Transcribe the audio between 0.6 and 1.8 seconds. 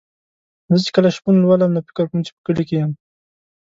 زه چې کله شپون لولم نو